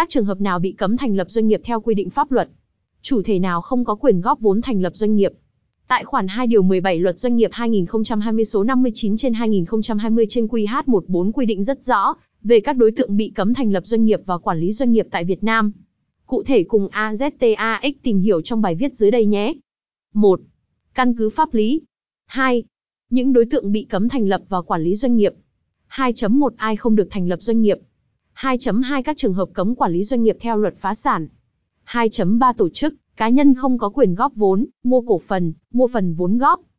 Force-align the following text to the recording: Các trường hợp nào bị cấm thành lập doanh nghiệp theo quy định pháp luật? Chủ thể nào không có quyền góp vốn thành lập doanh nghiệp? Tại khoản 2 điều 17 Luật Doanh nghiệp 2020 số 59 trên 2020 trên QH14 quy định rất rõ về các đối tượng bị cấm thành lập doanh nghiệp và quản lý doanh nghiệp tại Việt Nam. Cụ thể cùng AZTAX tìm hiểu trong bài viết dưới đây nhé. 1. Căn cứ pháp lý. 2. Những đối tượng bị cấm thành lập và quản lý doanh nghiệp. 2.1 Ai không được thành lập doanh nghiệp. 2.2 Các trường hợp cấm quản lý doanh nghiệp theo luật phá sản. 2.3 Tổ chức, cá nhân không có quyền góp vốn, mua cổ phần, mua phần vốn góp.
Các 0.00 0.08
trường 0.08 0.24
hợp 0.24 0.40
nào 0.40 0.58
bị 0.58 0.72
cấm 0.72 0.96
thành 0.96 1.16
lập 1.16 1.30
doanh 1.30 1.48
nghiệp 1.48 1.60
theo 1.64 1.80
quy 1.80 1.94
định 1.94 2.10
pháp 2.10 2.32
luật? 2.32 2.48
Chủ 3.02 3.22
thể 3.22 3.38
nào 3.38 3.60
không 3.60 3.84
có 3.84 3.94
quyền 3.94 4.20
góp 4.20 4.40
vốn 4.40 4.60
thành 4.60 4.82
lập 4.82 4.96
doanh 4.96 5.16
nghiệp? 5.16 5.32
Tại 5.88 6.04
khoản 6.04 6.28
2 6.28 6.46
điều 6.46 6.62
17 6.62 6.98
Luật 6.98 7.18
Doanh 7.18 7.36
nghiệp 7.36 7.50
2020 7.52 8.44
số 8.44 8.64
59 8.64 9.16
trên 9.16 9.34
2020 9.34 10.26
trên 10.28 10.46
QH14 10.46 11.32
quy 11.32 11.46
định 11.46 11.62
rất 11.62 11.84
rõ 11.84 12.14
về 12.42 12.60
các 12.60 12.76
đối 12.76 12.90
tượng 12.90 13.16
bị 13.16 13.32
cấm 13.34 13.54
thành 13.54 13.72
lập 13.72 13.86
doanh 13.86 14.04
nghiệp 14.04 14.20
và 14.26 14.38
quản 14.38 14.60
lý 14.60 14.72
doanh 14.72 14.92
nghiệp 14.92 15.06
tại 15.10 15.24
Việt 15.24 15.44
Nam. 15.44 15.72
Cụ 16.26 16.42
thể 16.42 16.64
cùng 16.64 16.88
AZTAX 16.88 17.92
tìm 18.02 18.18
hiểu 18.18 18.40
trong 18.40 18.62
bài 18.62 18.74
viết 18.74 18.94
dưới 18.94 19.10
đây 19.10 19.26
nhé. 19.26 19.54
1. 20.14 20.40
Căn 20.94 21.16
cứ 21.16 21.30
pháp 21.30 21.54
lý. 21.54 21.80
2. 22.26 22.62
Những 23.10 23.32
đối 23.32 23.44
tượng 23.44 23.72
bị 23.72 23.84
cấm 23.84 24.08
thành 24.08 24.28
lập 24.28 24.42
và 24.48 24.62
quản 24.62 24.82
lý 24.82 24.94
doanh 24.94 25.16
nghiệp. 25.16 25.34
2.1 25.90 26.48
Ai 26.56 26.76
không 26.76 26.96
được 26.96 27.08
thành 27.10 27.28
lập 27.28 27.42
doanh 27.42 27.62
nghiệp. 27.62 27.78
2.2 28.34 29.02
Các 29.02 29.16
trường 29.16 29.34
hợp 29.34 29.48
cấm 29.54 29.74
quản 29.74 29.92
lý 29.92 30.04
doanh 30.04 30.22
nghiệp 30.22 30.36
theo 30.40 30.56
luật 30.56 30.74
phá 30.76 30.94
sản. 30.94 31.28
2.3 31.86 32.52
Tổ 32.52 32.68
chức, 32.68 32.94
cá 33.16 33.28
nhân 33.28 33.54
không 33.54 33.78
có 33.78 33.88
quyền 33.88 34.14
góp 34.14 34.32
vốn, 34.34 34.66
mua 34.82 35.00
cổ 35.00 35.20
phần, 35.26 35.52
mua 35.72 35.86
phần 35.86 36.14
vốn 36.14 36.38
góp. 36.38 36.60